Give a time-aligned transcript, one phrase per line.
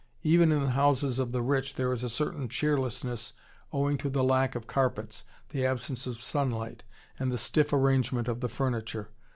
[0.23, 3.33] Even in the houses of the rich there is a certain cheerlessness
[3.71, 6.81] owing to the lack of carpets, the absence of sunlight,
[7.19, 9.09] and the stiff arrangement of the furniture.